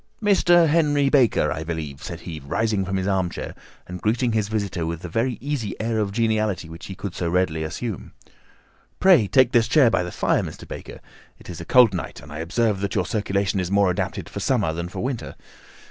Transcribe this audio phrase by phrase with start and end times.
[0.19, 0.67] "Mr.
[0.67, 3.53] Henry Baker, I believe," said he, rising from his armchair
[3.85, 7.61] and greeting his visitor with the easy air of geniality which he could so readily
[7.61, 8.11] assume.
[8.99, 10.67] "Pray take this chair by the fire, Mr.
[10.67, 11.01] Baker.
[11.37, 14.39] It is a cold night, and I observe that your circulation is more adapted for
[14.39, 15.35] summer than for winter.